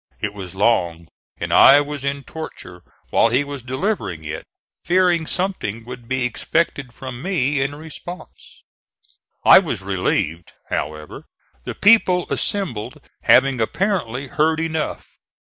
[0.19, 4.45] It was long, and I was in torture while he was delivering it,
[4.81, 8.63] fearing something would be expected from me in response.
[9.45, 11.25] I was relieved, however,
[11.65, 15.05] the people assembled having apparently heard enough.